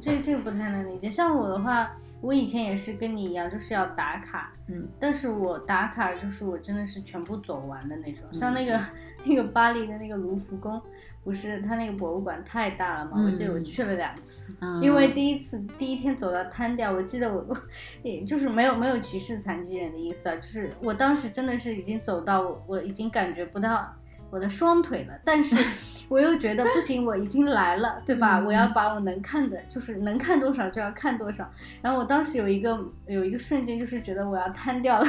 [0.00, 1.10] 这这个不太能理解。
[1.10, 1.90] 像我的话，
[2.22, 8.22] 我以前也是跟你一样，就是要打卡，嗯，但是我打卡就是我真的是全部走完的那种。
[8.30, 8.80] 嗯像那个
[9.26, 10.80] 那个巴黎的那个卢浮宫，
[11.24, 13.20] 不是它那个博物馆太大了嘛？
[13.24, 17.56] 我记得我嗯去了两次，嗯因为第一次第一天走到瘫掉，我记得我我
[18.04, 23.92] 也就是没有没有歧视残疾人的意思啊，就是我当时真的是已经走到我我已经感觉不到
[24.32, 25.54] 我的双腿了，但是
[26.08, 28.38] 我又觉得不行，我已经来了，对吧？
[28.40, 31.48] 嗯我要把我能看的，就是能看多少就要看多少。
[31.82, 35.06] 然后我当时有一个有一个瞬间，就是觉得我要瘫掉了。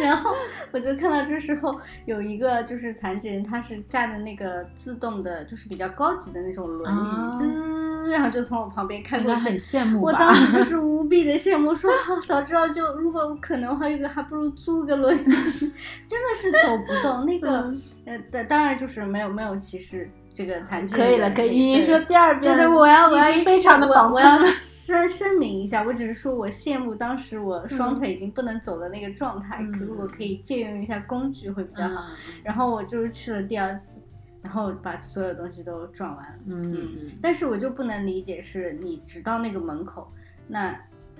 [0.00, 0.34] 然后
[0.72, 9.58] 我就看到这时候有一个就是残疾人，他是站的那个自动的，就是比较高级的那种轮椅，啊滋，然后就从我旁边开过去很。
[9.58, 10.00] 羡慕？
[10.00, 11.96] 我当时就 是无比的羡慕，说、啊、
[12.26, 15.24] 早知道就如果可能的话，这个还不如租个轮椅，
[16.08, 17.26] 真的是走不动。
[17.26, 21.48] 那个嗯呃，当当然就是没有没有歧视这个残疾人可以了，可以。
[21.48, 24.38] 对你说第二遍，对对，我要我要非常的我防我要。
[24.38, 32.06] 声声明一下，我只是说我羡慕当时我双腿已经不能走的那个状态，嗯可是我可以借用一下工具会比较好。
[32.08, 32.14] 嗯
[32.44, 34.00] 然后我就是去了第二次，
[34.42, 36.34] 然后把所有东西都转完了。
[36.46, 40.08] 嗯嗯但是我就不能理解，是你直到那个门口，
[40.46, 40.72] 那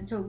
[0.07, 0.21] 就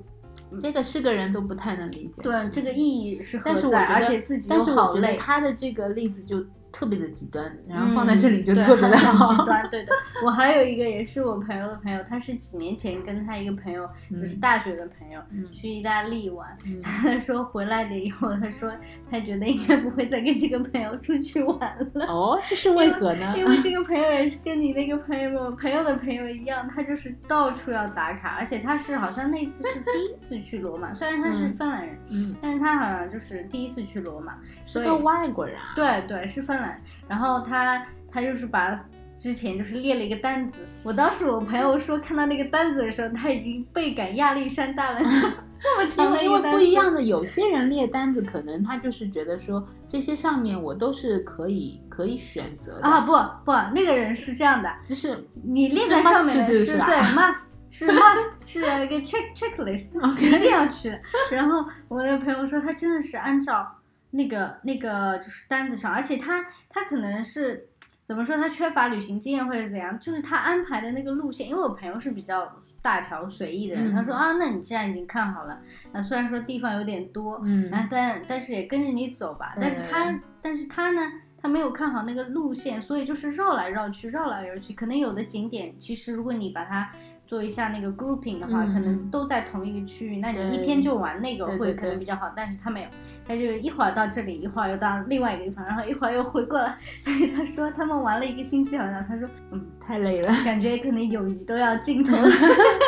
[0.51, 2.23] 嗯，这个是个人都不太能理解。
[2.23, 3.85] 对这个意义是何在？
[3.85, 5.17] 而且自己又但是我觉得好累。
[5.17, 8.97] 他的这个例子就特别的极端，然后放在这里就特别的。
[8.97, 9.69] 极端。
[9.69, 9.91] 对的，
[10.23, 16.57] 我还有一个也是我朋友的朋友，他是几年前跟他一个朋友，就是嗯大学的朋友，嗯去意大利玩。
[16.65, 18.71] 嗯他说回来了以后，他说
[19.09, 21.59] 他觉得应该不会再跟这个朋友出去玩
[21.93, 22.05] 了。
[22.05, 23.33] 哦，这是为何呢？
[23.37, 35.73] 因为这个朋友也是跟你那个朋友朋友的朋友一样，他就是到处要打卡，而且他是好像那次是第一次去罗马，虽然他是嗯芬兰人，嗯，但是他好像就是第一次去罗马，所以外国人啊。
[35.75, 38.79] 对对是芬兰，然后他他就是把。
[39.21, 45.01] 之前就是列了一个单子，我当时我朋友说看到那个单子的时候，他已经倍感压力山大了，
[45.61, 46.57] 那么因长的为因为一个单子。
[46.57, 53.11] 不一样的，有些人列单子，可能他就是觉得说这些上面我都是可以可以选择的啊，不
[53.43, 60.99] 不，那个人是这样的，就是你列在上面的是对 must，是 must 是一个 check checklist，是一定要去的。
[61.29, 63.69] 然后我那个朋友说，他真的是按照
[64.11, 67.67] 那个那个就是单子上，而且他他可能是
[68.03, 72.51] 怎么说，他缺乏旅行经验或者怎样，就是他安排的那个路线，因为我朋友是比较
[72.81, 79.53] 大条随意的人，嗯他说啊，那你既然已经看好了，那虽然说地方有点多，嗯啊，但但是也跟着你走吧。
[79.59, 81.01] 但是他但是他呢，
[81.39, 84.73] 他没有看好那个路线，所以就是绕来绕去，绕来绕去。
[84.73, 86.91] 可能有的景点，其实如果你把它
[87.29, 92.33] 做一下那个 grouping 的话，嗯可能都在同一个区域，那你一天就玩那个会可能比较好。
[92.35, 92.87] 但是他没有，
[93.23, 96.75] 他就一会儿到这里，一会儿又到另外一个地方，然后一会儿又回过来。
[96.99, 100.33] 所以他说他们玩了一个星期，好像他说，嗯，太累了。
[100.43, 102.23] 感觉可能友谊都要尽头了。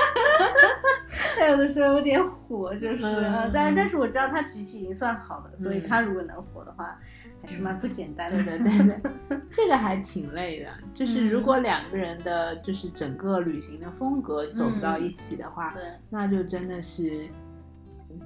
[1.38, 3.06] 他有的时候有点火，就是，
[3.54, 7.00] 但但是我知道他脾气已经算好了，所以嗯他如果能火的话，
[7.42, 8.44] 还是蛮不简单的。
[8.44, 8.98] 对对 对
[9.30, 10.70] 对，这个还挺累的。
[10.94, 17.28] 就是如果两个人的就是整个旅行的风格走不到一起的话，对，那就真的是，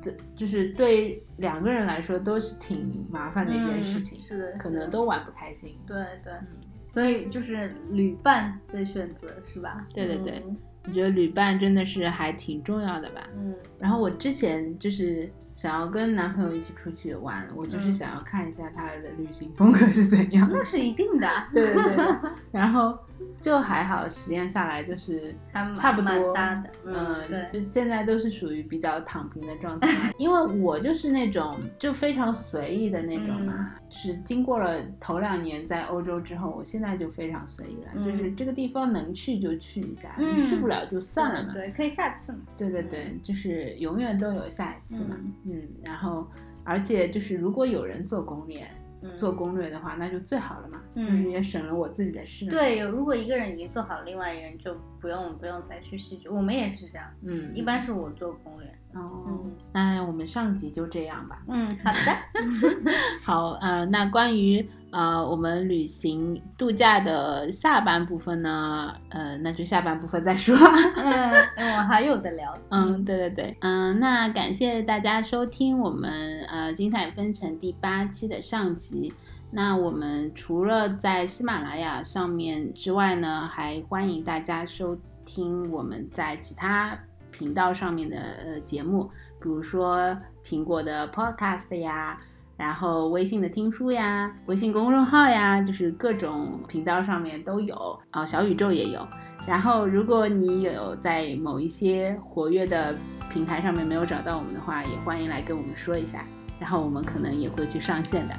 [0.02, 5.78] 对，就是对两个人来说都是挺麻烦的一件事情，嗯是的，可能都玩不开心。
[5.88, 6.48] 对对，嗯，
[6.90, 9.86] 所以就是旅伴的选择是吧？
[9.94, 13.22] 对对对嗯我觉得旅伴真的是还挺重要的吧。
[13.38, 20.50] 嗯然后我之前就是想要跟男朋友一起出去玩，我就是嗯想要看一下他的旅行风格是怎样。
[20.52, 22.98] 那是一定的，对对对，然后
[23.42, 25.36] 就还好，实验下来就是
[25.76, 27.46] 差不多蛮搭的嗯嗯，对。
[27.54, 33.82] 就现在都是属于比较躺平的状态， 因为我就是那种就非常随意的那种嘛，嗯。
[33.90, 38.06] 是经过了头两年在欧洲之后，我现在就非常随意了，嗯。
[38.06, 40.38] 就是这个地方能去就去一下，嗯。
[40.38, 41.54] 你去不了就算了嘛。
[41.54, 42.40] 对，可以下次嘛。
[42.58, 45.16] 对对对，就是永远都有下一次嘛。
[45.20, 45.34] 嗯。
[45.46, 46.28] 嗯，然后
[46.64, 48.85] 而且就是如果有人做攻略，嗯
[49.16, 56.34] 做攻略的话，那就最好了嘛，嗯就是也省了我自己的事。，对，如果一个人已经做好了，另外一个人就不用不用再去细究。
[56.34, 58.80] 我们也是这样，嗯，一般是我做攻略。
[58.96, 61.42] 哦嗯，那我们上集就这样吧。
[61.48, 62.92] 嗯，好的。
[63.22, 70.56] 好，呃，那关于呃我们旅行度假的下半部分呢，呃，那就下半部分再说。
[70.96, 71.32] 嗯，
[71.78, 72.58] 我还有的聊。
[72.70, 79.14] 嗯，对对对，嗯，那感谢大家收听我们呃精彩纷呈第八期的上集。
[79.52, 86.98] 那我们除了在喜马拉雅上面之外呢，还欢迎大家收听我们在其他
[87.38, 89.04] 频道上面的呃节目，
[89.42, 90.16] 比如说
[90.46, 92.18] 苹果的 Podcast 呀，
[92.56, 99.06] 然后微信的听书呀，微信公众号呀，就是各种频道上面都有啊、小宇宙也有。
[99.46, 102.96] 然后，如果你有在某一些活跃的
[103.32, 106.24] 平台上面没有找到我们的话，也欢迎来跟我们说一下，
[106.58, 108.34] 然后我们可能也会去上线的。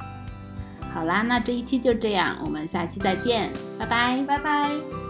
[0.94, 4.24] 好啦，那这一期就这样，我们下期再见，拜拜。
[4.26, 5.05] 拜拜。